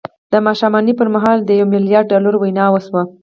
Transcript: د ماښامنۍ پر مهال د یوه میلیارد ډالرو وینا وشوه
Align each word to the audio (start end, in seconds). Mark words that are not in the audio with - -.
د 0.31 0.33
ماښامنۍ 0.45 0.93
پر 0.99 1.07
مهال 1.15 1.37
د 1.43 1.49
یوه 1.59 1.69
میلیارد 1.73 2.09
ډالرو 2.11 2.37
وینا 2.41 2.65
وشوه 2.71 3.01